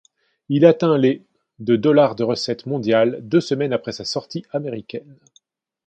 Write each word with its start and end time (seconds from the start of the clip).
Il 0.49 0.65
atteint 0.65 0.97
les 0.97 1.23
de 1.59 1.75
$ 1.75 2.15
de 2.15 2.23
recettes 2.23 2.65
mondiales 2.65 3.19
deux 3.21 3.39
semaines 3.39 3.71
après 3.71 3.91
sa 3.91 4.03
sortie 4.03 4.43
américaine. 4.51 5.15